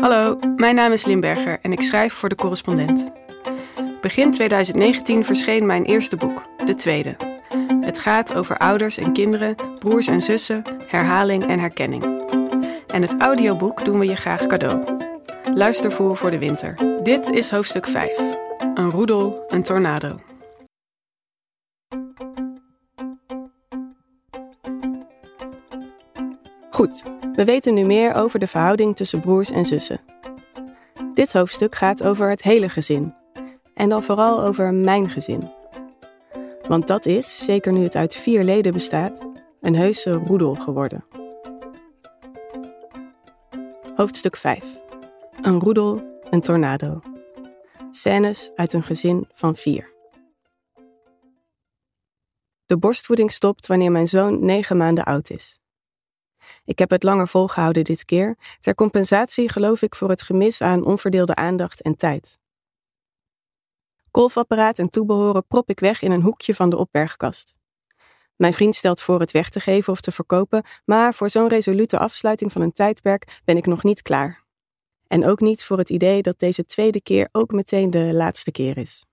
Hallo, 0.00 0.38
mijn 0.56 0.74
naam 0.74 0.92
is 0.92 1.04
Limberger 1.04 1.58
en 1.62 1.72
ik 1.72 1.80
schrijf 1.80 2.12
voor 2.12 2.28
de 2.28 2.34
correspondent. 2.34 3.10
Begin 4.00 4.30
2019 4.30 5.24
verscheen 5.24 5.66
mijn 5.66 5.84
eerste 5.84 6.16
boek, 6.16 6.42
de 6.64 6.74
tweede. 6.74 7.16
Het 7.80 7.98
gaat 7.98 8.34
over 8.34 8.56
ouders 8.58 8.98
en 8.98 9.12
kinderen, 9.12 9.54
broers 9.78 10.06
en 10.06 10.22
zussen, 10.22 10.62
herhaling 10.86 11.46
en 11.46 11.58
herkenning. 11.58 12.04
En 12.86 13.02
het 13.02 13.20
audioboek 13.20 13.84
doen 13.84 13.98
we 13.98 14.06
je 14.06 14.16
graag 14.16 14.46
cadeau. 14.46 14.84
Luistervoer 15.54 16.16
voor 16.16 16.30
de 16.30 16.38
winter. 16.38 17.00
Dit 17.02 17.30
is 17.30 17.50
hoofdstuk 17.50 17.86
5. 17.86 18.18
Een 18.74 18.90
roedel, 18.90 19.44
een 19.48 19.62
tornado. 19.62 20.20
Goed, 26.78 27.02
we 27.32 27.44
weten 27.44 27.74
nu 27.74 27.84
meer 27.84 28.14
over 28.14 28.38
de 28.38 28.46
verhouding 28.46 28.96
tussen 28.96 29.20
broers 29.20 29.50
en 29.50 29.64
zussen. 29.64 30.00
Dit 31.14 31.32
hoofdstuk 31.32 31.74
gaat 31.74 32.02
over 32.02 32.30
het 32.30 32.42
hele 32.42 32.68
gezin. 32.68 33.14
En 33.74 33.88
dan 33.88 34.02
vooral 34.02 34.42
over 34.42 34.74
mijn 34.74 35.10
gezin. 35.10 35.52
Want 36.68 36.86
dat 36.86 37.06
is, 37.06 37.44
zeker 37.44 37.72
nu 37.72 37.82
het 37.82 37.96
uit 37.96 38.14
vier 38.14 38.44
leden 38.44 38.72
bestaat, 38.72 39.26
een 39.60 39.74
heuse 39.74 40.12
roedel 40.12 40.54
geworden. 40.54 41.04
Hoofdstuk 43.94 44.36
5. 44.36 44.64
Een 45.42 45.60
roedel, 45.60 46.20
een 46.30 46.40
tornado. 46.40 47.00
Scènes 47.90 48.50
uit 48.54 48.72
een 48.72 48.82
gezin 48.82 49.28
van 49.32 49.56
vier. 49.56 49.92
De 52.66 52.78
borstvoeding 52.78 53.32
stopt 53.32 53.66
wanneer 53.66 53.92
mijn 53.92 54.08
zoon 54.08 54.44
negen 54.44 54.76
maanden 54.76 55.04
oud 55.04 55.30
is. 55.30 55.57
Ik 56.64 56.78
heb 56.78 56.90
het 56.90 57.02
langer 57.02 57.28
volgehouden 57.28 57.84
dit 57.84 58.04
keer, 58.04 58.36
ter 58.60 58.74
compensatie 58.74 59.48
geloof 59.48 59.82
ik 59.82 59.94
voor 59.94 60.08
het 60.08 60.22
gemis 60.22 60.60
aan 60.60 60.84
onverdeelde 60.84 61.34
aandacht 61.34 61.82
en 61.82 61.96
tijd. 61.96 62.38
Kolfapparaat 64.10 64.78
en 64.78 64.88
toebehoren 64.88 65.46
prop 65.46 65.70
ik 65.70 65.80
weg 65.80 66.02
in 66.02 66.10
een 66.10 66.22
hoekje 66.22 66.54
van 66.54 66.70
de 66.70 66.76
opbergkast. 66.76 67.54
Mijn 68.36 68.54
vriend 68.54 68.74
stelt 68.74 69.00
voor 69.00 69.20
het 69.20 69.30
weg 69.30 69.48
te 69.48 69.60
geven 69.60 69.92
of 69.92 70.00
te 70.00 70.10
verkopen, 70.10 70.62
maar 70.84 71.14
voor 71.14 71.30
zo'n 71.30 71.48
resolute 71.48 71.98
afsluiting 71.98 72.52
van 72.52 72.62
een 72.62 72.72
tijdperk 72.72 73.40
ben 73.44 73.56
ik 73.56 73.66
nog 73.66 73.82
niet 73.82 74.02
klaar. 74.02 74.44
En 75.06 75.26
ook 75.26 75.40
niet 75.40 75.64
voor 75.64 75.78
het 75.78 75.90
idee 75.90 76.22
dat 76.22 76.38
deze 76.38 76.64
tweede 76.64 77.00
keer 77.00 77.28
ook 77.32 77.52
meteen 77.52 77.90
de 77.90 78.12
laatste 78.14 78.50
keer 78.50 78.76
is. 78.76 79.04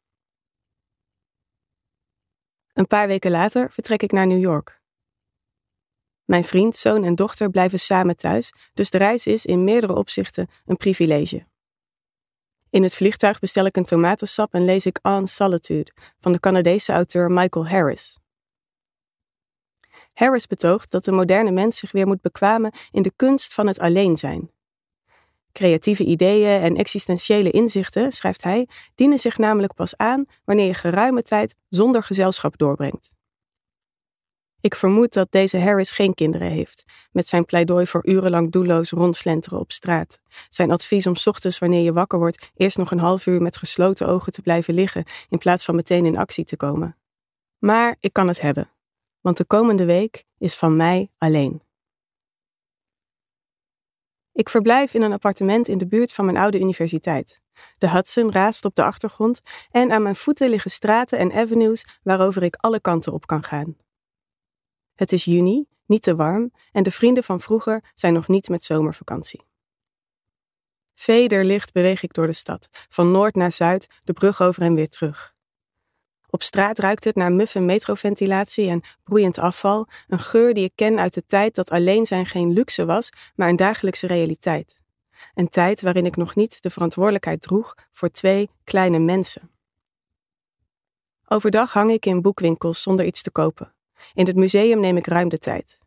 Een 2.73 2.87
paar 2.87 3.07
weken 3.07 3.31
later 3.31 3.71
vertrek 3.71 4.03
ik 4.03 4.11
naar 4.11 4.27
New 4.27 4.39
York. 4.39 4.81
Mijn 6.25 6.43
vriend, 6.43 6.75
zoon 6.75 7.03
en 7.03 7.15
dochter 7.15 7.49
blijven 7.49 7.79
samen 7.79 8.17
thuis, 8.17 8.53
dus 8.73 8.89
de 8.89 8.97
reis 8.97 9.27
is 9.27 9.45
in 9.45 9.63
meerdere 9.63 9.95
opzichten 9.95 10.47
een 10.65 10.77
privilege. 10.77 11.45
In 12.69 12.83
het 12.83 12.95
vliegtuig 12.95 13.39
bestel 13.39 13.65
ik 13.65 13.77
een 13.77 13.83
tomatensap 13.83 14.53
en 14.53 14.65
lees 14.65 14.85
ik 14.85 14.99
On 15.01 15.27
Solitude 15.27 15.91
van 16.19 16.31
de 16.31 16.39
Canadese 16.39 16.91
auteur 16.91 17.31
Michael 17.31 17.67
Harris. 17.67 18.19
Harris 20.13 20.47
betoogt 20.47 20.91
dat 20.91 21.03
de 21.03 21.11
moderne 21.11 21.51
mens 21.51 21.77
zich 21.77 21.91
weer 21.91 22.07
moet 22.07 22.21
bekwamen 22.21 22.71
in 22.91 23.01
de 23.01 23.11
kunst 23.15 23.53
van 23.53 23.67
het 23.67 23.79
alleen 23.79 24.17
zijn. 24.17 24.51
Creatieve 25.51 26.03
ideeën 26.03 26.61
en 26.61 26.75
existentiële 26.75 27.51
inzichten, 27.51 28.11
schrijft 28.11 28.43
hij, 28.43 28.67
dienen 28.95 29.19
zich 29.19 29.37
namelijk 29.37 29.73
pas 29.73 29.97
aan 29.97 30.25
wanneer 30.45 30.65
je 30.65 30.73
geruime 30.73 31.21
tijd 31.21 31.55
zonder 31.69 32.03
gezelschap 32.03 32.57
doorbrengt. 32.57 33.14
Ik 34.65 34.75
vermoed 34.75 35.13
dat 35.13 35.31
deze 35.31 35.59
Harris 35.59 35.91
geen 35.91 36.13
kinderen 36.13 36.47
heeft, 36.47 36.83
met 37.11 37.27
zijn 37.27 37.45
pleidooi 37.45 37.87
voor 37.87 38.07
urenlang 38.07 38.51
doelloos 38.51 38.89
rondslenteren 38.89 39.59
op 39.59 39.71
straat. 39.71 40.19
Zijn 40.49 40.71
advies 40.71 41.07
om 41.07 41.13
ochtends 41.25 41.59
wanneer 41.59 41.83
je 41.83 41.93
wakker 41.93 42.19
wordt 42.19 42.51
eerst 42.55 42.77
nog 42.77 42.91
een 42.91 42.99
half 42.99 43.25
uur 43.25 43.41
met 43.41 43.57
gesloten 43.57 44.07
ogen 44.07 44.31
te 44.31 44.41
blijven 44.41 44.73
liggen 44.73 45.03
in 45.29 45.37
plaats 45.37 45.65
van 45.65 45.75
meteen 45.75 46.05
in 46.05 46.17
actie 46.17 46.45
te 46.45 46.57
komen. 46.57 46.97
Maar 47.57 47.95
ik 47.99 48.13
kan 48.13 48.27
het 48.27 48.41
hebben, 48.41 48.71
want 49.21 49.37
de 49.37 49.45
komende 49.45 49.85
week 49.85 50.23
is 50.37 50.55
van 50.55 50.75
mij 50.75 51.09
alleen. 51.17 51.61
Ik 54.31 54.49
verblijf 54.49 54.93
in 54.93 55.01
een 55.01 55.13
appartement 55.13 55.67
in 55.67 55.77
de 55.77 55.87
buurt 55.87 56.13
van 56.13 56.25
mijn 56.25 56.37
oude 56.37 56.59
universiteit. 56.59 57.41
De 57.77 57.89
Hudson 57.89 58.31
raast 58.31 58.65
op 58.65 58.75
de 58.75 58.83
achtergrond 58.83 59.41
en 59.71 59.91
aan 59.91 60.01
mijn 60.01 60.15
voeten 60.15 60.49
liggen 60.49 60.71
straten 60.71 61.17
en 61.17 61.33
avenues 61.33 61.85
waarover 62.03 62.43
ik 62.43 62.55
alle 62.55 62.79
kanten 62.79 63.13
op 63.13 63.27
kan 63.27 63.43
gaan. 63.43 63.83
Het 64.95 65.11
is 65.11 65.25
juni, 65.25 65.65
niet 65.85 66.01
te 66.01 66.15
warm 66.15 66.51
en 66.71 66.83
de 66.83 66.91
vrienden 66.91 67.23
van 67.23 67.41
vroeger 67.41 67.91
zijn 67.93 68.13
nog 68.13 68.27
niet 68.27 68.49
met 68.49 68.63
zomervakantie. 68.63 69.45
Vederlicht 70.93 71.73
beweeg 71.73 72.03
ik 72.03 72.13
door 72.13 72.27
de 72.27 72.33
stad, 72.33 72.69
van 72.71 73.11
noord 73.11 73.35
naar 73.35 73.51
zuid, 73.51 73.87
de 74.03 74.13
brug 74.13 74.41
over 74.41 74.61
en 74.61 74.75
weer 74.75 74.89
terug. 74.89 75.35
Op 76.29 76.43
straat 76.43 76.79
ruikt 76.79 77.03
het 77.03 77.15
naar 77.15 77.31
muffe 77.31 77.59
metroventilatie 77.59 78.69
en 78.69 78.81
broeiend 79.03 79.37
afval, 79.37 79.87
een 80.07 80.19
geur 80.19 80.53
die 80.53 80.63
ik 80.63 80.71
ken 80.75 80.99
uit 80.99 81.13
de 81.13 81.25
tijd 81.25 81.55
dat 81.55 81.71
alleen 81.71 82.05
zijn 82.05 82.25
geen 82.25 82.53
luxe 82.53 82.85
was, 82.85 83.09
maar 83.35 83.49
een 83.49 83.55
dagelijkse 83.55 84.07
realiteit. 84.07 84.83
Een 85.33 85.47
tijd 85.47 85.81
waarin 85.81 86.05
ik 86.05 86.15
nog 86.15 86.35
niet 86.35 86.61
de 86.61 86.69
verantwoordelijkheid 86.69 87.41
droeg 87.41 87.75
voor 87.91 88.09
twee 88.09 88.49
kleine 88.63 88.99
mensen. 88.99 89.51
Overdag 91.27 91.73
hang 91.73 91.91
ik 91.91 92.05
in 92.05 92.21
boekwinkels 92.21 92.81
zonder 92.81 93.05
iets 93.05 93.21
te 93.21 93.31
kopen. 93.31 93.74
In 94.13 94.27
het 94.27 94.35
museum 94.35 94.79
neem 94.79 94.97
ik 94.97 95.07
ruim 95.07 95.29
de 95.29 95.37
tijd. 95.37 95.79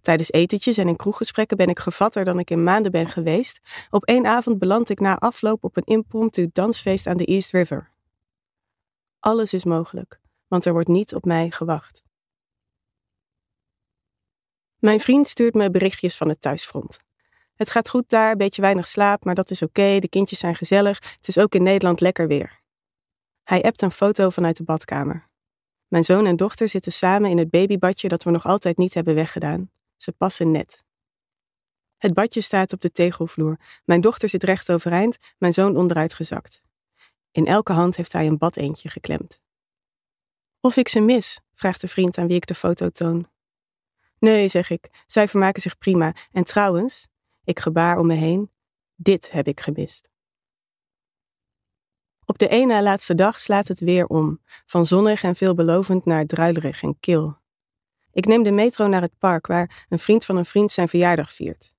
Tijdens 0.00 0.32
etentjes 0.32 0.78
en 0.78 0.88
in 0.88 0.96
kroeggesprekken 0.96 1.56
ben 1.56 1.68
ik 1.68 1.78
gevatter 1.78 2.24
dan 2.24 2.38
ik 2.38 2.50
in 2.50 2.62
maanden 2.62 2.92
ben 2.92 3.08
geweest. 3.08 3.60
Op 3.90 4.04
één 4.04 4.26
avond 4.26 4.58
beland 4.58 4.88
ik 4.88 5.00
na 5.00 5.18
afloop 5.18 5.64
op 5.64 5.76
een 5.76 5.84
impromptu 5.84 6.50
dansfeest 6.52 7.06
aan 7.06 7.16
de 7.16 7.24
East 7.24 7.52
River. 7.52 7.92
Alles 9.20 9.52
is 9.52 9.64
mogelijk, 9.64 10.20
want 10.48 10.64
er 10.64 10.72
wordt 10.72 10.88
niet 10.88 11.14
op 11.14 11.24
mij 11.24 11.50
gewacht. 11.50 12.02
Mijn 14.78 15.00
vriend 15.00 15.28
stuurt 15.28 15.54
me 15.54 15.70
berichtjes 15.70 16.16
van 16.16 16.28
het 16.28 16.40
thuisfront. 16.40 16.98
Het 17.54 17.70
gaat 17.70 17.88
goed 17.88 18.08
daar, 18.08 18.36
beetje 18.36 18.62
weinig 18.62 18.86
slaap, 18.86 19.24
maar 19.24 19.34
dat 19.34 19.50
is 19.50 19.62
oké, 19.62 19.98
de 19.98 20.08
kindjes 20.08 20.38
zijn 20.38 20.54
gezellig, 20.54 21.14
het 21.16 21.28
is 21.28 21.38
ook 21.38 21.54
in 21.54 21.62
Nederland 21.62 22.00
lekker 22.00 22.28
weer. 22.28 22.60
Hij 23.42 23.62
appt 23.62 23.82
een 23.82 23.90
foto 23.90 24.30
vanuit 24.30 24.56
de 24.56 24.64
badkamer. 24.64 25.28
Mijn 25.94 26.06
zoon 26.06 26.26
en 26.26 26.36
dochter 26.36 26.68
zitten 26.68 26.92
samen 26.92 27.30
in 27.30 27.38
het 27.38 27.50
babybadje 27.50 28.08
dat 28.08 28.22
we 28.22 28.30
nog 28.30 28.46
altijd 28.46 28.76
niet 28.76 28.94
hebben 28.94 29.14
weggedaan. 29.14 29.70
Ze 29.96 30.12
passen 30.12 30.50
net. 30.50 30.84
Het 31.96 32.14
badje 32.14 32.40
staat 32.40 32.72
op 32.72 32.80
de 32.80 32.90
tegelvloer. 32.90 33.58
Mijn 33.84 34.00
dochter 34.00 34.28
zit 34.28 34.42
recht 34.42 34.72
overeind, 34.72 35.18
mijn 35.38 35.52
zoon 35.52 35.76
onderuit 35.76 36.14
gezakt. 36.14 36.62
In 37.30 37.46
elke 37.46 37.72
hand 37.72 37.96
heeft 37.96 38.12
hij 38.12 38.26
een 38.26 38.38
badeentje 38.38 38.88
geklemd. 38.88 39.40
Of 40.60 40.76
ik 40.76 40.88
ze 40.88 41.00
mis, 41.00 41.40
vraagt 41.52 41.80
de 41.80 41.88
vriend 41.88 42.18
aan 42.18 42.26
wie 42.26 42.36
ik 42.36 42.46
de 42.46 42.54
foto 42.54 42.88
toon. 42.88 43.28
Nee, 44.18 44.48
zeg 44.48 44.70
ik, 44.70 45.04
zij 45.06 45.28
vermaken 45.28 45.62
zich 45.62 45.78
prima. 45.78 46.14
En 46.32 46.44
trouwens, 46.44 47.08
ik 47.44 47.58
gebaar 47.58 47.98
om 47.98 48.06
me 48.06 48.14
heen, 48.14 48.50
dit 48.94 49.30
heb 49.30 49.46
ik 49.46 49.60
gemist. 49.60 50.10
Op 52.26 52.38
de 52.38 52.48
ene 52.48 52.82
laatste 52.82 53.14
dag 53.14 53.38
slaat 53.38 53.68
het 53.68 53.80
weer 53.80 54.06
om, 54.06 54.40
van 54.66 54.86
zonnig 54.86 55.22
en 55.22 55.36
veelbelovend 55.36 56.04
naar 56.04 56.26
druilerig 56.26 56.82
en 56.82 57.00
kil. 57.00 57.36
Ik 58.12 58.26
neem 58.26 58.42
de 58.42 58.50
metro 58.50 58.86
naar 58.86 59.02
het 59.02 59.18
park 59.18 59.46
waar 59.46 59.86
een 59.88 59.98
vriend 59.98 60.24
van 60.24 60.36
een 60.36 60.44
vriend 60.44 60.72
zijn 60.72 60.88
verjaardag 60.88 61.32
viert. 61.32 61.72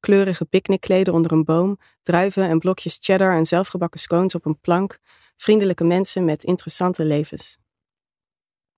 Kleurige 0.00 0.44
picknickkleden 0.44 1.14
onder 1.14 1.32
een 1.32 1.44
boom, 1.44 1.78
druiven 2.02 2.48
en 2.48 2.58
blokjes 2.58 2.98
cheddar 3.00 3.36
en 3.36 3.46
zelfgebakken 3.46 4.00
scones 4.00 4.34
op 4.34 4.44
een 4.44 4.60
plank, 4.60 4.98
vriendelijke 5.36 5.84
mensen 5.84 6.24
met 6.24 6.44
interessante 6.44 7.04
levens. 7.04 7.58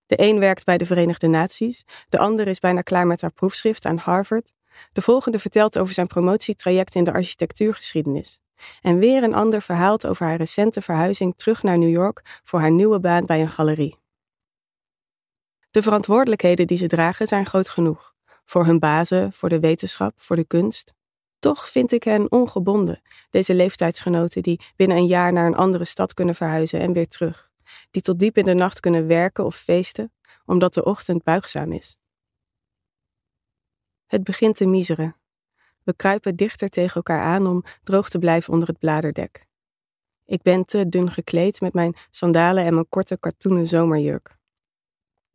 De 0.07 0.21
een 0.21 0.39
werkt 0.39 0.65
bij 0.65 0.79
de 0.79 0.87
Verenigde 0.87 1.27
Naties, 1.27 1.85
de 2.09 2.19
ander 2.19 2.49
is 2.49 2.59
bijna 2.59 2.81
klaar 2.81 3.07
met 3.07 3.21
haar 3.21 3.33
proefschrift 3.33 3.85
aan 3.85 3.97
Harvard, 3.97 4.53
de 4.93 5.03
volgende 5.03 5.39
vertelt 5.39 5.79
over 5.79 5.95
zijn 5.95 6.07
promotietraject 6.07 6.95
in 6.95 7.05
de 7.05 7.13
architectuurgeschiedenis. 7.13 8.39
En 8.83 8.99
weer 8.99 9.23
een 9.23 9.35
ander 9.35 9.63
verhaalt 9.63 10.07
over 10.07 10.27
haar 10.27 10.37
recente 10.37 10.83
verhuizing 10.83 11.37
terug 11.37 11.63
naar 11.63 11.79
New 11.79 11.91
York 11.91 12.41
voor 12.45 12.61
haar 12.61 12.71
nieuwe 12.71 13.01
baan 13.01 13.27
bij 13.27 13.41
een 13.41 13.49
galerie. 13.49 13.97
De 15.71 15.83
verantwoordelijkheden 15.83 16.67
die 16.67 16.77
ze 16.77 16.87
dragen 16.87 17.27
zijn 17.27 17.47
groot 17.47 17.69
genoeg. 17.69 18.15
Voor 18.45 18.65
hun 18.65 18.79
bazen, 18.79 19.33
voor 19.33 19.49
de 19.49 19.61
wetenschap, 19.61 20.13
voor 20.17 20.37
de 20.37 20.45
kunst. 20.45 20.93
Toch 21.39 21.69
vind 21.69 21.93
ik 21.93 22.03
hen 22.03 22.33
ongebonden, 22.33 23.01
deze 23.31 23.55
leeftijdsgenoten 23.55 24.43
die 24.43 24.61
binnen 24.77 24.97
een 24.97 25.07
jaar 25.07 25.33
naar 25.33 25.47
een 25.47 25.57
andere 25.57 25.85
stad 25.85 26.15
kunnen 26.15 26.35
verhuizen 26.35 26.81
en 26.81 26.93
weer 26.93 27.09
terug. 27.09 27.51
Die 27.91 28.03
tot 28.03 28.19
diep 28.19 28.39
in 28.39 28.45
de 28.45 28.55
nacht 28.55 28.81
kunnen 28.81 29.07
werken 29.07 29.45
of 29.45 29.57
feesten, 29.57 30.13
omdat 30.45 30.75
de 30.75 30.85
ochtend 30.85 31.23
buigzaam 31.23 31.73
is. 31.73 31.97
Het 34.07 34.25
begint 34.25 34.57
te 34.57 34.67
miseren. 34.67 35.17
We 35.85 35.95
kruipen 35.97 36.37
dichter 36.37 36.69
tegen 36.69 36.95
elkaar 36.95 37.23
aan 37.23 37.47
om 37.47 37.65
droog 37.83 38.09
te 38.09 38.19
blijven 38.19 38.53
onder 38.53 38.69
het 38.69 38.79
bladerdek. 38.79 39.47
Ik 40.25 40.43
ben 40.43 40.65
te 40.65 40.89
dun 40.89 41.11
gekleed 41.11 41.61
met 41.61 41.73
mijn 41.73 41.95
sandalen 42.11 42.65
en 42.65 42.75
mijn 42.75 42.89
korte 42.89 43.19
katoenen 43.19 43.67
zomerjurk. 43.67 44.37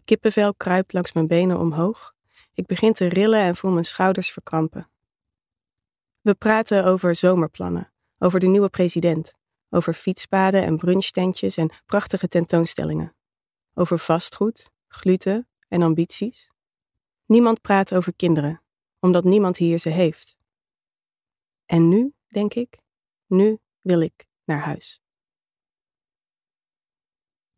Kippenvel 0.06 0.54
kruipt 0.54 0.94
langs 0.94 1.14
mijn 1.14 1.28
benen 1.28 1.60
omhoog. 1.60 2.14
Ik 2.54 2.66
begin 2.66 2.94
te 2.94 3.08
rillen 3.08 3.40
en 3.40 3.56
voel 3.56 3.72
mijn 3.72 3.86
schouders 3.86 4.32
verkrampen. 4.32 4.90
We 6.22 6.34
praten 6.34 6.86
over 6.86 7.16
zomerplannen, 7.16 7.92
over 8.18 8.40
de 8.40 8.48
nieuwe 8.48 8.70
president, 8.70 9.34
over 9.70 9.94
fietspaden 9.94 10.64
en 10.64 10.78
brunchtentjes 10.78 11.58
en 11.58 11.72
prachtige 11.86 12.28
tentoonstellingen, 12.28 13.16
over 13.74 14.00
vastgoed, 14.00 14.72
gluten 14.88 15.48
en 15.68 15.82
ambities. 15.82 16.50
Niemand 17.26 17.62
praat 17.62 17.94
over 17.94 18.14
kinderen, 18.16 18.62
omdat 19.00 19.24
niemand 19.24 19.58
hier 19.58 19.80
ze 19.80 19.90
heeft. 19.90 20.39
En 21.70 21.90
nu, 21.90 22.14
denk 22.28 22.54
ik, 22.54 22.78
nu 23.28 23.60
wil 23.82 24.00
ik 24.00 24.28
naar 24.46 24.60
huis. 24.60 25.02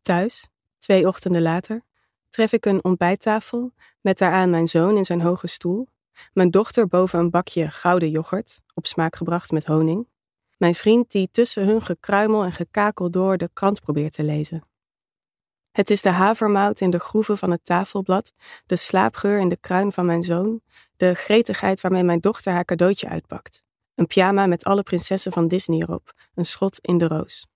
Thuis, 0.00 0.48
twee 0.78 1.06
ochtenden 1.06 1.42
later, 1.42 1.82
tref 2.28 2.52
ik 2.52 2.66
een 2.66 2.84
ontbijttafel 2.84 3.72
met 4.00 4.18
daaraan 4.18 4.50
mijn 4.50 4.68
zoon 4.68 4.96
in 4.96 5.04
zijn 5.04 5.20
hoge 5.20 5.46
stoel, 5.46 5.88
mijn 6.32 6.50
dochter 6.50 6.88
boven 6.88 7.18
een 7.18 7.30
bakje 7.30 7.70
gouden 7.70 8.10
yoghurt, 8.10 8.60
op 8.74 8.86
smaak 8.86 9.16
gebracht 9.16 9.50
met 9.50 9.64
honing, 9.64 10.08
mijn 10.56 10.74
vriend 10.74 11.10
die 11.10 11.30
tussen 11.30 11.66
hun 11.66 11.82
gekruimel 11.82 12.44
en 12.44 12.52
gekakel 12.52 13.10
door 13.10 13.36
de 13.36 13.50
krant 13.52 13.80
probeert 13.80 14.12
te 14.12 14.24
lezen. 14.24 14.68
Het 15.70 15.90
is 15.90 16.02
de 16.02 16.10
havermout 16.10 16.80
in 16.80 16.90
de 16.90 17.00
groeven 17.00 17.38
van 17.38 17.50
het 17.50 17.64
tafelblad, 17.64 18.32
de 18.66 18.76
slaapgeur 18.76 19.38
in 19.38 19.48
de 19.48 19.56
kruin 19.56 19.92
van 19.92 20.06
mijn 20.06 20.22
zoon, 20.22 20.60
de 20.96 21.14
gretigheid 21.14 21.80
waarmee 21.80 22.04
mijn 22.04 22.20
dochter 22.20 22.52
haar 22.52 22.64
cadeautje 22.64 23.08
uitpakt. 23.08 23.62
Een 23.94 24.06
pyjama 24.06 24.46
met 24.46 24.64
alle 24.64 24.82
prinsessen 24.82 25.32
van 25.32 25.48
Disney 25.48 25.80
erop, 25.80 26.12
een 26.34 26.44
schot 26.44 26.78
in 26.78 26.98
de 26.98 27.06
roos. 27.06 27.46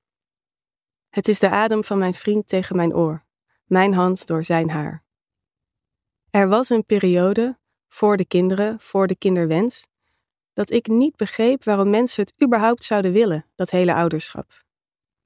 Het 1.09 1.29
is 1.29 1.39
de 1.39 1.51
adem 1.51 1.85
van 1.85 1.99
mijn 1.99 2.15
vriend 2.15 2.49
tegen 2.49 2.77
mijn 2.77 2.95
oor, 2.95 3.25
mijn 3.65 3.95
hand 3.95 4.27
door 4.27 4.45
zijn 4.45 4.71
haar. 4.71 5.05
Er 6.31 6.49
was 6.49 6.69
een 6.69 6.85
periode, 6.85 7.59
voor 7.89 8.17
de 8.17 8.27
kinderen, 8.27 8.81
voor 8.81 9.07
de 9.07 9.17
kinderwens, 9.17 9.87
dat 10.53 10.71
ik 10.71 10.87
niet 10.87 11.17
begreep 11.17 11.65
waarom 11.65 11.91
mensen 11.91 12.23
het 12.23 12.43
überhaupt 12.43 12.85
zouden 12.85 13.13
willen, 13.13 13.47
dat 13.55 13.71
hele 13.71 13.95
ouderschap. 13.95 14.65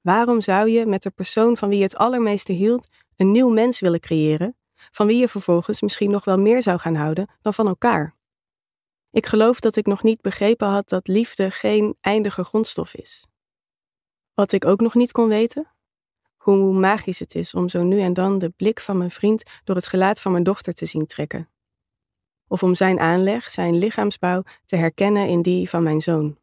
Waarom 0.01 0.41
zou 0.41 0.69
je 0.69 0.85
met 0.85 1.03
de 1.03 1.09
persoon 1.09 1.57
van 1.57 1.69
wie 1.69 1.77
je 1.77 1.83
het 1.83 1.95
allermeeste 1.95 2.51
hield 2.51 2.87
een 3.15 3.31
nieuw 3.31 3.49
mens 3.49 3.79
willen 3.79 3.99
creëren, 3.99 4.55
van 4.75 5.07
wie 5.07 5.17
je 5.17 5.27
vervolgens 5.27 5.81
misschien 5.81 6.11
nog 6.11 6.25
wel 6.25 6.37
meer 6.37 6.61
zou 6.61 6.79
gaan 6.79 6.95
houden 6.95 7.29
dan 7.41 7.53
van 7.53 7.67
elkaar? 7.67 8.15
Ik 9.11 9.25
geloof 9.25 9.59
dat 9.59 9.75
ik 9.75 9.85
nog 9.85 10.03
niet 10.03 10.21
begrepen 10.21 10.67
had 10.67 10.89
dat 10.89 11.07
liefde 11.07 11.51
geen 11.51 11.97
eindige 12.01 12.43
grondstof 12.43 12.93
is. 12.93 13.25
Wat 14.33 14.51
ik 14.51 14.65
ook 14.65 14.81
nog 14.81 14.93
niet 14.93 15.11
kon 15.11 15.27
weten? 15.27 15.67
Hoe 16.37 16.73
magisch 16.73 17.19
het 17.19 17.35
is 17.35 17.53
om 17.53 17.69
zo 17.69 17.83
nu 17.83 17.99
en 17.99 18.13
dan 18.13 18.37
de 18.37 18.49
blik 18.49 18.79
van 18.79 18.97
mijn 18.97 19.11
vriend 19.11 19.43
door 19.63 19.75
het 19.75 19.87
gelaat 19.87 20.21
van 20.21 20.31
mijn 20.31 20.43
dochter 20.43 20.73
te 20.73 20.85
zien 20.85 21.05
trekken. 21.05 21.49
Of 22.47 22.63
om 22.63 22.75
zijn 22.75 22.99
aanleg, 22.99 23.49
zijn 23.49 23.77
lichaamsbouw 23.77 24.43
te 24.65 24.75
herkennen 24.75 25.27
in 25.27 25.41
die 25.41 25.69
van 25.69 25.83
mijn 25.83 26.01
zoon. 26.01 26.37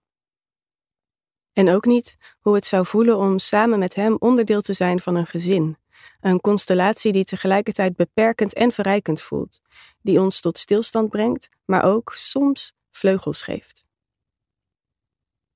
En 1.53 1.71
ook 1.71 1.85
niet 1.85 2.17
hoe 2.41 2.55
het 2.55 2.67
zou 2.67 2.87
voelen 2.87 3.17
om 3.17 3.39
samen 3.39 3.79
met 3.79 3.95
hem 3.95 4.17
onderdeel 4.19 4.61
te 4.61 4.73
zijn 4.73 5.01
van 5.01 5.15
een 5.15 5.27
gezin, 5.27 5.77
een 6.21 6.41
constellatie 6.41 7.13
die 7.13 7.25
tegelijkertijd 7.25 7.97
beperkend 7.97 8.55
en 8.55 8.73
verrijkend 8.73 9.23
voelt, 9.23 9.61
die 10.03 10.21
ons 10.21 10.41
tot 10.41 10.59
stilstand 10.59 11.09
brengt, 11.11 11.49
maar 11.65 11.85
ook 11.85 12.13
soms 12.15 12.73
vleugels 12.91 13.43
geeft. 13.43 13.87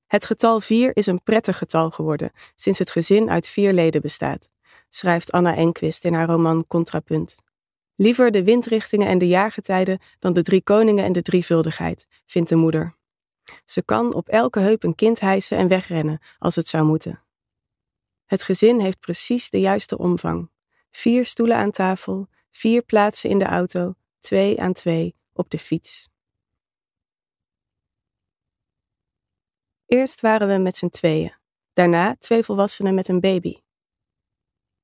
Het 0.06 0.24
getal 0.24 0.60
4 0.60 0.96
is 0.96 1.06
een 1.06 1.22
prettig 1.22 1.58
getal 1.58 1.90
geworden 1.90 2.32
sinds 2.54 2.78
het 2.78 2.90
gezin 2.90 3.30
uit 3.30 3.48
vier 3.48 3.72
leden 3.72 4.00
bestaat, 4.00 4.48
schrijft 4.88 5.32
Anna 5.32 5.56
Enquist 5.56 6.04
in 6.04 6.14
haar 6.14 6.26
roman 6.26 6.66
Contrapunt. 6.66 7.36
Liever 7.96 8.30
de 8.30 8.44
windrichtingen 8.44 9.08
en 9.08 9.18
de 9.18 9.28
jaargetijden 9.28 9.98
dan 10.18 10.32
de 10.32 10.42
drie 10.42 10.62
koningen 10.62 11.04
en 11.04 11.12
de 11.12 11.22
drievuldigheid, 11.22 12.06
vindt 12.26 12.48
de 12.48 12.56
moeder. 12.56 12.96
Ze 13.64 13.82
kan 13.84 14.14
op 14.14 14.28
elke 14.28 14.60
heup 14.60 14.82
een 14.82 14.94
kind 14.94 15.20
hijsen 15.20 15.58
en 15.58 15.68
wegrennen 15.68 16.20
als 16.38 16.56
het 16.56 16.66
zou 16.66 16.84
moeten. 16.84 17.21
Het 18.32 18.42
gezin 18.42 18.80
heeft 18.80 19.00
precies 19.00 19.50
de 19.50 19.60
juiste 19.60 19.98
omvang. 19.98 20.50
Vier 20.90 21.24
stoelen 21.24 21.56
aan 21.56 21.70
tafel, 21.70 22.28
vier 22.50 22.82
plaatsen 22.82 23.30
in 23.30 23.38
de 23.38 23.44
auto, 23.44 23.94
twee 24.18 24.60
aan 24.60 24.72
twee 24.72 25.14
op 25.32 25.50
de 25.50 25.58
fiets. 25.58 26.08
Eerst 29.86 30.20
waren 30.20 30.48
we 30.48 30.58
met 30.58 30.76
z'n 30.76 30.88
tweeën, 30.88 31.34
daarna 31.72 32.16
twee 32.18 32.42
volwassenen 32.42 32.94
met 32.94 33.08
een 33.08 33.20
baby. 33.20 33.56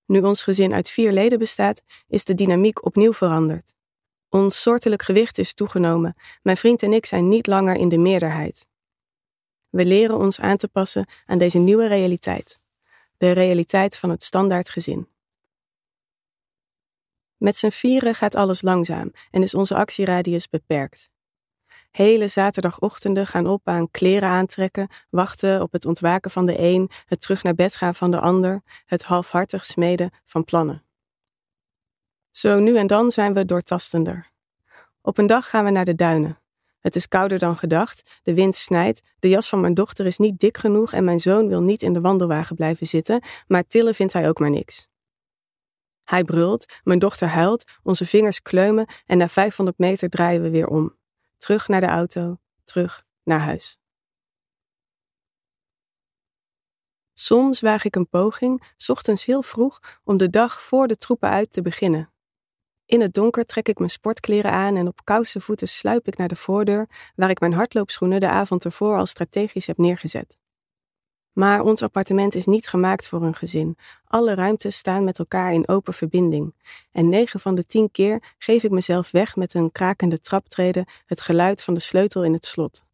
Nu 0.07 0.21
ons 0.21 0.43
gezin 0.43 0.73
uit 0.73 0.91
vier 0.91 1.13
leden 1.13 1.39
bestaat, 1.39 1.83
is 2.09 2.25
de 2.25 2.35
dynamiek 2.35 2.85
opnieuw 2.85 3.13
veranderd. 3.13 3.75
Ons 4.29 4.63
soortelijk 4.63 5.03
gewicht 5.03 5.39
is 5.39 5.55
toegenomen. 5.55 6.17
Mijn 6.43 6.57
vriend 6.57 6.83
en 6.83 6.93
ik 6.93 7.07
zijn 7.07 7.29
niet 7.29 7.47
langer 7.47 7.77
in 7.77 7.89
de 7.89 7.99
meerderheid. 7.99 8.67
We 9.69 9.85
leren 9.85 10.17
ons 10.17 10.41
aan 10.41 10.57
te 10.57 10.69
passen 10.69 11.07
aan 11.27 11.39
deze 11.39 11.59
nieuwe 11.59 11.87
realiteit. 11.87 12.59
De 13.19 13.31
realiteit 13.31 13.99
van 13.99 14.11
het 14.11 14.25
standaard 14.25 14.71
gezin. 14.71 15.09
Met 17.37 17.57
z'n 17.57 17.71
vieren 17.71 18.15
gaat 18.15 18.35
alles 18.35 18.63
langzaam 18.63 19.13
en 19.31 19.43
is 19.43 19.55
onze 19.55 19.75
actieradius 19.75 20.49
beperkt. 20.49 21.11
Hele 21.91 22.29
zaterdagochtenden 22.29 23.27
gaan 23.27 23.47
op 23.47 23.69
aan 23.69 23.91
kleren 23.91 24.29
aantrekken, 24.29 24.89
wachten 25.11 25.63
op 25.63 25.73
het 25.73 25.87
ontwaken 25.87 26.31
van 26.31 26.47
de 26.47 26.59
een, 26.59 26.91
het 27.07 27.21
terug 27.21 27.43
naar 27.43 27.55
bed 27.55 27.77
gaan 27.77 27.95
van 27.95 28.11
de 28.11 28.21
ander, 28.21 28.63
het 28.87 29.03
halfhartig 29.03 29.65
smeden 29.65 30.11
van 30.25 30.45
plannen. 30.45 30.83
Zo 32.31 32.59
nu 32.59 32.77
en 32.77 32.87
dan 32.87 33.11
zijn 33.11 33.35
we 33.35 33.45
doortastender. 33.45 34.31
Op 35.01 35.19
een 35.19 35.27
dag 35.27 35.49
gaan 35.49 35.65
we 35.65 35.71
naar 35.71 35.85
de 35.85 35.95
duinen. 35.95 36.39
Het 36.81 36.97
is 36.97 37.09
kouder 37.09 37.39
dan 37.39 37.57
gedacht, 37.57 38.21
de 38.23 38.35
wind 38.35 38.55
snijdt, 38.55 39.03
de 39.19 39.29
jas 39.29 39.49
van 39.49 39.61
mijn 39.61 39.75
dochter 39.75 40.07
is 40.07 40.19
niet 40.19 40.39
dik 40.39 40.59
genoeg 40.59 40.93
en 40.93 41.05
mijn 41.05 41.21
zoon 41.21 41.49
wil 41.49 41.63
niet 41.63 41.83
in 41.83 41.93
de 41.93 42.01
wandelwagen 42.01 42.57
blijven 42.57 42.87
zitten, 42.87 43.23
maar 43.47 43.67
tillen 43.67 43.95
vindt 43.95 44.13
hij 44.13 44.29
ook 44.29 44.39
maar 44.39 44.51
niks. 44.51 44.89
Hij 46.05 46.25
brult, 46.25 46.81
mijn 46.85 46.99
dochter 46.99 47.29
huilt, 47.29 47.65
onze 47.83 48.07
vingers 48.07 48.43
kleumen 48.43 48.87
en 49.07 49.19
na 49.19 49.29
500 49.29 49.79
meter 49.79 50.09
draaien 50.09 50.43
we 50.43 50.51
weer 50.51 50.67
om. 50.67 50.97
Terug 51.37 51.69
naar 51.69 51.81
de 51.81 51.87
auto, 51.87 52.39
terug 52.65 53.05
naar 53.23 53.41
huis. 53.41 53.79
Soms 57.13 57.61
waag 57.61 57.85
ik 57.85 57.97
een 57.97 58.09
poging, 58.09 58.75
ochtends 58.87 59.25
heel 59.25 59.43
vroeg, 59.43 59.81
om 60.05 60.17
de 60.17 60.31
dag 60.31 60.63
voor 60.63 60.87
de 60.87 60.97
troepen 60.97 61.29
uit 61.29 61.51
te 61.51 61.63
beginnen. 61.63 62.13
In 62.89 63.01
het 63.01 63.15
donker 63.15 63.45
trek 63.47 63.69
ik 63.69 63.79
mijn 63.79 63.91
sportkleren 63.91 64.51
aan 64.51 64.77
en 64.77 64.87
op 64.87 65.05
kouse 65.05 65.41
voeten 65.41 65.69
sluip 65.69 66.07
ik 66.07 66.17
naar 66.17 66.29
de 66.29 66.37
voordeur, 66.37 66.89
waar 67.17 67.31
ik 67.31 67.41
mijn 67.41 67.53
hardloopschoenen 67.53 68.21
de 68.21 68.29
avond 68.29 68.65
ervoor 68.65 68.97
al 68.97 69.07
strategisch 69.07 69.67
heb 69.67 69.77
neergezet. 69.79 70.39
Maar 71.33 71.61
ons 71.61 71.83
appartement 71.83 72.35
is 72.35 72.47
niet 72.47 72.69
gemaakt 72.69 73.09
voor 73.09 73.23
een 73.23 73.35
gezin. 73.35 73.77
Alle 74.05 74.35
ruimtes 74.35 74.77
staan 74.77 75.05
met 75.05 75.19
elkaar 75.19 75.53
in 75.53 75.69
open 75.69 75.95
verbinding. 75.95 76.55
En 76.93 77.09
negen 77.09 77.41
van 77.41 77.55
de 77.55 77.67
tien 77.67 77.91
keer 77.91 78.35
geef 78.39 78.63
ik 78.63 78.71
mezelf 78.71 79.11
weg 79.11 79.37
met 79.37 79.55
een 79.55 79.73
krakende 79.73 80.21
traptreden, 80.21 80.87
het 81.07 81.21
geluid 81.21 81.63
van 81.63 81.75
de 81.75 81.81
sleutel 81.81 82.25
in 82.25 82.33
het 82.33 82.47
slot. 82.47 82.85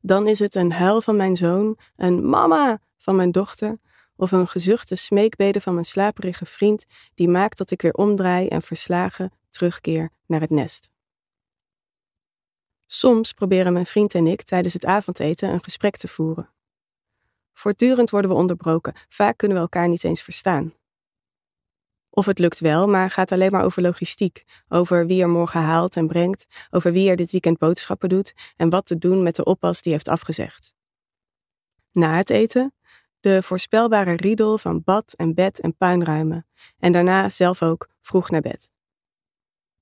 Dan 0.00 0.26
is 0.26 0.38
het 0.38 0.54
een 0.54 0.72
huil 0.72 1.00
van 1.00 1.16
mijn 1.16 1.36
zoon, 1.36 1.78
een 1.96 2.28
mama 2.28 2.80
van 2.96 3.16
mijn 3.16 3.32
dochter, 3.32 3.78
of 4.22 4.32
een 4.32 4.46
gezuchte 4.46 4.94
smeekbede 4.94 5.60
van 5.60 5.74
mijn 5.74 5.86
slaperige 5.86 6.46
vriend, 6.46 6.84
die 7.14 7.28
maakt 7.28 7.58
dat 7.58 7.70
ik 7.70 7.82
weer 7.82 7.92
omdraai 7.92 8.48
en 8.48 8.62
verslagen 8.62 9.32
terugkeer 9.50 10.10
naar 10.26 10.40
het 10.40 10.50
nest. 10.50 10.90
Soms 12.86 13.32
proberen 13.32 13.72
mijn 13.72 13.86
vriend 13.86 14.14
en 14.14 14.26
ik 14.26 14.42
tijdens 14.42 14.74
het 14.74 14.84
avondeten 14.84 15.48
een 15.48 15.62
gesprek 15.62 15.96
te 15.96 16.08
voeren. 16.08 16.50
Voortdurend 17.52 18.10
worden 18.10 18.30
we 18.30 18.36
onderbroken, 18.36 18.94
vaak 19.08 19.36
kunnen 19.36 19.56
we 19.56 19.62
elkaar 19.62 19.88
niet 19.88 20.04
eens 20.04 20.22
verstaan. 20.22 20.74
Of 22.10 22.26
het 22.26 22.38
lukt 22.38 22.60
wel, 22.60 22.86
maar 22.86 23.10
gaat 23.10 23.32
alleen 23.32 23.50
maar 23.50 23.64
over 23.64 23.82
logistiek, 23.82 24.44
over 24.68 25.06
wie 25.06 25.22
er 25.22 25.28
morgen 25.28 25.60
haalt 25.60 25.96
en 25.96 26.06
brengt, 26.06 26.46
over 26.70 26.92
wie 26.92 27.10
er 27.10 27.16
dit 27.16 27.30
weekend 27.30 27.58
boodschappen 27.58 28.08
doet 28.08 28.34
en 28.56 28.70
wat 28.70 28.86
te 28.86 28.98
doen 28.98 29.22
met 29.22 29.36
de 29.36 29.44
oppas 29.44 29.82
die 29.82 29.92
heeft 29.92 30.08
afgezegd. 30.08 30.74
Na 31.92 32.16
het 32.16 32.30
eten 32.30 32.74
de 33.22 33.42
voorspelbare 33.42 34.16
riedel 34.16 34.58
van 34.58 34.82
bad 34.82 35.12
en 35.12 35.34
bed 35.34 35.60
en 35.60 35.76
puinruimen, 35.76 36.46
en 36.78 36.92
daarna 36.92 37.28
zelf 37.28 37.62
ook 37.62 37.88
vroeg 38.00 38.30
naar 38.30 38.40
bed. 38.40 38.70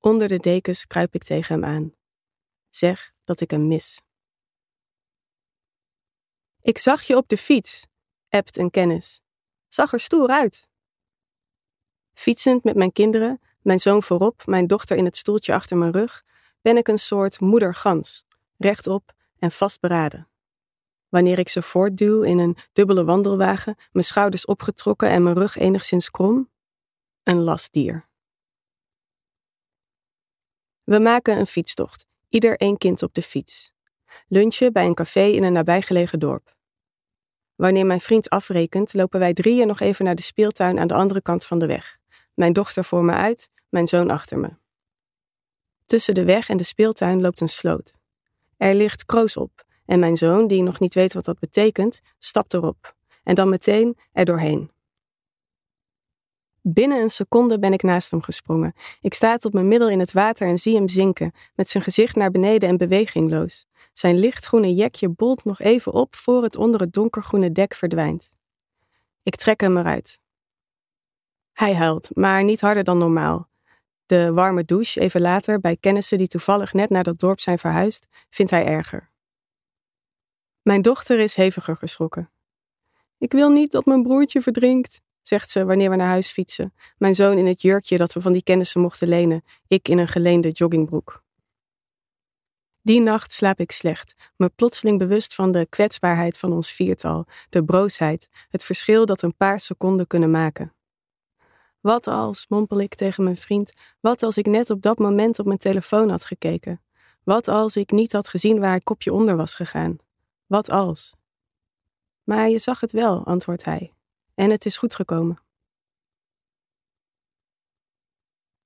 Onder 0.00 0.28
de 0.28 0.36
dekens 0.36 0.86
kruip 0.86 1.14
ik 1.14 1.24
tegen 1.24 1.54
hem 1.54 1.64
aan. 1.64 1.94
Zeg 2.68 3.12
dat 3.24 3.40
ik 3.40 3.50
hem 3.50 3.66
mis. 3.66 4.00
Ik 6.62 6.78
zag 6.78 7.02
je 7.02 7.16
op 7.16 7.28
de 7.28 7.36
fiets, 7.36 7.86
ebt 8.28 8.56
een 8.56 8.70
kennis. 8.70 9.20
Zag 9.68 9.92
er 9.92 10.00
stoer 10.00 10.28
uit. 10.28 10.68
Fietsend 12.12 12.64
met 12.64 12.76
mijn 12.76 12.92
kinderen, 12.92 13.40
mijn 13.62 13.80
zoon 13.80 14.02
voorop, 14.02 14.46
mijn 14.46 14.66
dochter 14.66 14.96
in 14.96 15.04
het 15.04 15.16
stoeltje 15.16 15.54
achter 15.54 15.76
mijn 15.76 15.92
rug, 15.92 16.24
ben 16.60 16.76
ik 16.76 16.88
een 16.88 16.98
soort 16.98 17.40
moedergans, 17.40 18.24
rechtop 18.56 19.12
en 19.38 19.50
vastberaden. 19.50 20.29
Wanneer 21.10 21.38
ik 21.38 21.48
ze 21.48 21.62
voortduw 21.62 22.22
in 22.22 22.38
een 22.38 22.56
dubbele 22.72 23.04
wandelwagen, 23.04 23.76
mijn 23.92 24.04
schouders 24.04 24.44
opgetrokken 24.44 25.08
en 25.08 25.22
mijn 25.22 25.34
rug 25.34 25.56
enigszins 25.56 26.10
krom, 26.10 26.50
een 27.22 27.40
lastdier. 27.42 28.08
We 30.84 30.98
maken 30.98 31.38
een 31.38 31.46
fietstocht, 31.46 32.06
ieder 32.28 32.56
één 32.56 32.78
kind 32.78 33.02
op 33.02 33.14
de 33.14 33.22
fiets. 33.22 33.72
Lunchen 34.28 34.72
bij 34.72 34.86
een 34.86 34.94
café 34.94 35.24
in 35.24 35.42
een 35.42 35.52
nabijgelegen 35.52 36.18
dorp. 36.18 36.56
Wanneer 37.54 37.86
mijn 37.86 38.00
vriend 38.00 38.28
afrekent, 38.28 38.94
lopen 38.94 39.20
wij 39.20 39.32
drieën 39.32 39.66
nog 39.66 39.80
even 39.80 40.04
naar 40.04 40.14
de 40.14 40.22
speeltuin 40.22 40.78
aan 40.78 40.88
de 40.88 40.94
andere 40.94 41.22
kant 41.22 41.44
van 41.44 41.58
de 41.58 41.66
weg. 41.66 41.98
Mijn 42.34 42.52
dochter 42.52 42.84
voor 42.84 43.04
me 43.04 43.12
uit, 43.12 43.50
mijn 43.68 43.86
zoon 43.86 44.10
achter 44.10 44.38
me. 44.38 44.56
Tussen 45.86 46.14
de 46.14 46.24
weg 46.24 46.48
en 46.48 46.56
de 46.56 46.64
speeltuin 46.64 47.20
loopt 47.20 47.40
een 47.40 47.48
sloot. 47.48 47.94
Er 48.56 48.74
ligt 48.74 49.04
kroos 49.04 49.36
op 49.36 49.68
en 49.90 49.98
mijn 49.98 50.16
zoon, 50.16 50.46
die 50.46 50.62
nog 50.62 50.80
niet 50.80 50.94
weet 50.94 51.12
wat 51.12 51.24
dat 51.24 51.38
betekent, 51.38 52.00
stapt 52.18 52.54
erop 52.54 52.94
en 53.22 53.34
dan 53.34 53.48
meteen 53.48 53.96
er 54.12 54.24
doorheen. 54.24 54.70
Binnen 56.62 57.00
een 57.00 57.10
seconde 57.10 57.58
ben 57.58 57.72
ik 57.72 57.82
naast 57.82 58.10
hem 58.10 58.22
gesprongen. 58.22 58.72
Ik 59.00 59.14
sta 59.14 59.36
tot 59.36 59.52
mijn 59.52 59.68
middel 59.68 59.88
in 59.88 59.98
het 59.98 60.12
water 60.12 60.48
en 60.48 60.58
zie 60.58 60.74
hem 60.74 60.88
zinken, 60.88 61.32
met 61.54 61.68
zijn 61.68 61.82
gezicht 61.82 62.16
naar 62.16 62.30
beneden 62.30 62.68
en 62.68 62.76
bewegingloos. 62.76 63.66
Zijn 63.92 64.18
lichtgroene 64.18 64.74
jekje 64.74 65.08
bolt 65.08 65.44
nog 65.44 65.60
even 65.60 65.92
op 65.92 66.16
voor 66.16 66.42
het 66.42 66.56
onder 66.56 66.80
het 66.80 66.92
donkergroene 66.92 67.52
dek 67.52 67.74
verdwijnt. 67.74 68.32
Ik 69.22 69.36
trek 69.36 69.60
hem 69.60 69.76
eruit. 69.76 70.18
Hij 71.52 71.74
huilt, 71.74 72.10
maar 72.14 72.44
niet 72.44 72.60
harder 72.60 72.84
dan 72.84 72.98
normaal. 72.98 73.48
De 74.06 74.32
warme 74.32 74.64
douche 74.64 75.00
even 75.00 75.20
later 75.20 75.60
bij 75.60 75.76
kennissen 75.76 76.18
die 76.18 76.28
toevallig 76.28 76.72
net 76.72 76.90
naar 76.90 77.04
dat 77.04 77.18
dorp 77.18 77.40
zijn 77.40 77.58
verhuisd, 77.58 78.06
vindt 78.30 78.50
hij 78.50 78.66
erger. 78.66 79.09
Mijn 80.62 80.82
dochter 80.82 81.18
is 81.18 81.36
heviger 81.36 81.76
geschrokken. 81.76 82.30
Ik 83.18 83.32
wil 83.32 83.50
niet 83.50 83.72
dat 83.72 83.84
mijn 83.84 84.02
broertje 84.02 84.40
verdrinkt, 84.40 85.00
zegt 85.22 85.50
ze 85.50 85.64
wanneer 85.64 85.90
we 85.90 85.96
naar 85.96 86.08
huis 86.08 86.30
fietsen. 86.30 86.74
Mijn 86.98 87.14
zoon 87.14 87.38
in 87.38 87.46
het 87.46 87.62
jurkje 87.62 87.96
dat 87.96 88.12
we 88.12 88.20
van 88.20 88.32
die 88.32 88.42
kennissen 88.42 88.80
mochten 88.80 89.08
lenen, 89.08 89.44
ik 89.66 89.88
in 89.88 89.98
een 89.98 90.08
geleende 90.08 90.50
joggingbroek. 90.50 91.22
Die 92.82 93.00
nacht 93.00 93.32
slaap 93.32 93.60
ik 93.60 93.72
slecht, 93.72 94.14
me 94.36 94.48
plotseling 94.48 94.98
bewust 94.98 95.34
van 95.34 95.52
de 95.52 95.66
kwetsbaarheid 95.68 96.38
van 96.38 96.52
ons 96.52 96.72
viertal, 96.72 97.26
de 97.48 97.64
broosheid, 97.64 98.28
het 98.48 98.64
verschil 98.64 99.06
dat 99.06 99.22
een 99.22 99.36
paar 99.36 99.60
seconden 99.60 100.06
kunnen 100.06 100.30
maken. 100.30 100.74
Wat 101.80 102.06
als, 102.06 102.46
mompel 102.48 102.80
ik 102.80 102.94
tegen 102.94 103.24
mijn 103.24 103.36
vriend, 103.36 103.72
wat 104.00 104.22
als 104.22 104.36
ik 104.36 104.46
net 104.46 104.70
op 104.70 104.82
dat 104.82 104.98
moment 104.98 105.38
op 105.38 105.46
mijn 105.46 105.58
telefoon 105.58 106.10
had 106.10 106.24
gekeken? 106.24 106.82
Wat 107.24 107.48
als 107.48 107.76
ik 107.76 107.90
niet 107.90 108.12
had 108.12 108.28
gezien 108.28 108.60
waar 108.60 108.74
ik 108.74 108.84
kopje 108.84 109.12
onder 109.12 109.36
was 109.36 109.54
gegaan? 109.54 109.98
Wat 110.50 110.70
als? 110.70 111.14
Maar 112.22 112.48
je 112.48 112.58
zag 112.58 112.80
het 112.80 112.92
wel, 112.92 113.26
antwoordt 113.26 113.64
hij. 113.64 113.92
En 114.34 114.50
het 114.50 114.66
is 114.66 114.76
goed 114.76 114.94
gekomen. 114.94 115.38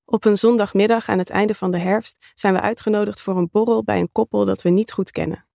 Op 0.05 0.25
een 0.25 0.39
zondagmiddag 0.39 1.09
aan 1.09 1.19
het 1.19 1.31
einde 1.31 1.55
van 1.55 1.71
de 1.71 1.79
herfst 1.79 2.33
zijn 2.35 2.55
we 2.55 2.61
uitgenodigd 2.61 3.21
voor 3.21 3.37
een 3.37 3.49
borrel 3.53 3.85
bij 3.85 4.01
een 4.01 4.13
koppel 4.13 4.45
dat 4.45 4.63
we 4.63 4.69
niet 4.69 4.93
goed 4.93 5.11
kennen. 5.11 5.47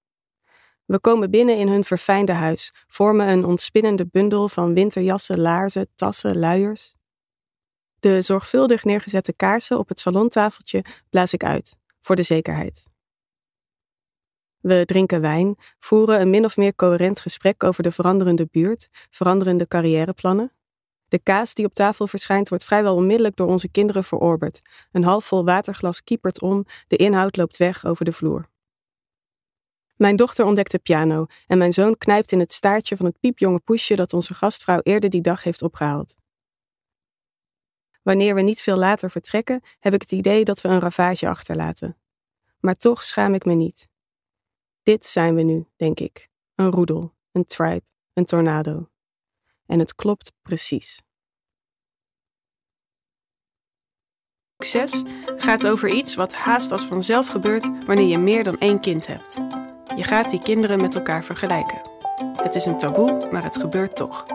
We 0.85 0.99
komen 0.99 1.31
binnen 1.31 1.57
in 1.57 1.67
hun 1.67 1.83
verfijnde 1.83 2.33
huis, 2.33 2.73
vormen 2.87 3.27
een 3.27 3.45
ontspinnende 3.45 4.07
bundel 4.07 4.49
van 4.49 4.73
winterjassen, 4.73 5.39
laarzen, 5.39 5.87
tassen, 5.95 6.37
luiers. 6.37 6.95
De 7.99 8.21
zorgvuldig 8.21 8.83
neergezette 8.83 9.33
kaarsen 9.33 9.77
op 9.77 9.89
het 9.89 9.99
salontafeltje 9.99 10.83
blaas 11.09 11.33
ik 11.33 11.43
uit, 11.43 11.75
voor 12.01 12.15
de 12.15 12.23
zekerheid. 12.23 12.88
We 14.61 14.85
drinken 14.85 15.21
wijn, 15.21 15.55
voeren 15.79 16.21
een 16.21 16.29
min 16.29 16.45
of 16.45 16.57
meer 16.57 16.75
coherent 16.75 17.19
gesprek 17.19 17.63
over 17.63 17.83
de 17.83 17.91
veranderende 17.91 18.47
buurt, 18.51 18.89
veranderende 19.09 19.67
carrièreplannen. 19.67 20.53
De 21.07 21.19
kaas 21.19 21.53
die 21.53 21.65
op 21.65 21.73
tafel 21.73 22.07
verschijnt 22.07 22.49
wordt 22.49 22.63
vrijwel 22.63 22.95
onmiddellijk 22.95 23.35
door 23.35 23.47
onze 23.47 23.69
kinderen 23.69 24.03
verorberd. 24.03 24.61
Een 24.91 25.03
halfvol 25.03 25.45
waterglas 25.45 26.03
kiepert 26.03 26.41
om, 26.41 26.65
de 26.87 26.95
inhoud 26.95 27.37
loopt 27.37 27.57
weg 27.57 27.85
over 27.85 28.05
de 28.05 28.11
vloer. 28.11 28.49
Mijn 29.95 30.15
dochter 30.15 30.45
ontdekt 30.45 30.71
de 30.71 30.79
piano 30.79 31.25
en 31.47 31.57
mijn 31.57 31.73
zoon 31.73 31.97
knijpt 31.97 32.31
in 32.31 32.39
het 32.39 32.53
staartje 32.53 32.97
van 32.97 33.05
het 33.05 33.19
piepjonge 33.19 33.59
poesje 33.59 33.95
dat 33.95 34.13
onze 34.13 34.33
gastvrouw 34.33 34.79
eerder 34.83 35.09
die 35.09 35.21
dag 35.21 35.43
heeft 35.43 35.61
opgehaald. 35.61 36.15
Wanneer 38.03 38.35
we 38.35 38.41
niet 38.41 38.61
veel 38.61 38.77
later 38.77 39.11
vertrekken, 39.11 39.61
heb 39.79 39.93
ik 39.93 40.01
het 40.01 40.11
idee 40.11 40.43
dat 40.43 40.61
we 40.61 40.67
een 40.67 40.79
ravage 40.79 41.27
achterlaten. 41.27 41.97
Maar 42.59 42.75
toch 42.75 43.03
schaam 43.03 43.33
ik 43.33 43.45
me 43.45 43.53
niet. 43.53 43.87
Dit 44.89 45.05
zijn 45.05 45.35
we 45.35 45.41
nu, 45.41 45.65
denk 45.75 45.99
ik. 45.99 46.29
Een 46.55 46.71
roedel, 46.71 47.13
een 47.31 47.45
tribe, 47.45 47.83
een 48.13 48.25
tornado. 48.25 48.89
En 49.65 49.79
het 49.79 49.95
klopt 49.95 50.33
precies. 50.41 51.01
Succes 54.57 55.03
gaat 55.37 55.67
over 55.67 55.89
iets 55.89 56.15
wat 56.15 56.33
haast 56.33 56.71
als 56.71 56.85
vanzelf 56.85 57.27
gebeurt 57.27 57.85
wanneer 57.85 58.07
je 58.07 58.17
meer 58.17 58.43
dan 58.43 58.59
één 58.59 58.79
kind 58.79 59.07
hebt. 59.07 59.33
Je 59.95 60.03
gaat 60.03 60.29
die 60.29 60.41
kinderen 60.41 60.81
met 60.81 60.95
elkaar 60.95 61.23
vergelijken. 61.23 61.81
Het 62.35 62.55
is 62.55 62.65
een 62.65 62.77
taboe, 62.77 63.29
maar 63.31 63.43
het 63.43 63.57
gebeurt 63.57 63.95
toch. 63.95 64.25